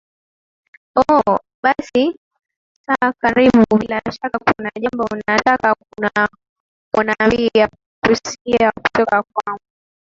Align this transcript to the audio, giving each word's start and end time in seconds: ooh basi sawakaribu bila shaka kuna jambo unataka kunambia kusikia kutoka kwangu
ooh 1.01 1.35
basi 1.63 2.03
sawakaribu 2.85 3.63
bila 3.81 3.99
shaka 4.17 4.37
kuna 4.45 4.71
jambo 4.83 5.03
unataka 5.13 5.75
kunambia 6.91 7.69
kusikia 8.03 8.71
kutoka 8.71 9.23
kwangu 9.23 9.59